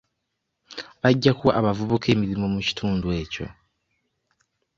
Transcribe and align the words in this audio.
Bajja 1.01 1.31
kuwa 1.37 1.51
abavubuka 1.59 2.05
emirimu 2.13 2.45
mu 2.53 2.59
kitundu 2.67 3.07
ekyo. 3.21 3.47